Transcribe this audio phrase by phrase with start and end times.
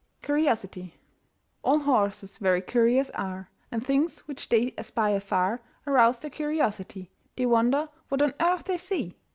[0.23, 0.95] CURIOSITY.
[1.63, 7.45] All horses very curious are And things which they espy afar Arouse their curiosity: They
[7.45, 9.15] wonder what on earth they see.